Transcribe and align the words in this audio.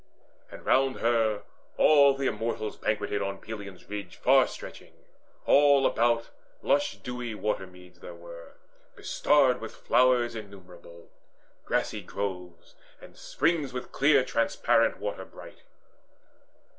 And 0.49 0.65
round 0.65 0.95
her 1.01 1.43
all 1.77 2.15
the 2.15 2.25
Immortals 2.25 2.75
banqueted 2.75 3.21
On 3.21 3.37
Pelion's 3.37 3.87
ridge 3.87 4.15
far 4.15 4.47
stretching. 4.47 4.93
All 5.45 5.85
about 5.85 6.31
Lush 6.63 6.97
dewy 6.97 7.35
watermeads 7.35 7.99
there 7.99 8.15
were, 8.15 8.55
bestarred 8.95 9.61
With 9.61 9.75
flowers 9.75 10.33
innumerable, 10.35 11.11
grassy 11.65 12.01
groves, 12.01 12.73
And 12.99 13.15
springs 13.15 13.73
with 13.73 13.91
clear 13.91 14.23
transparent 14.25 14.97
water 14.97 15.23
bright. 15.23 15.61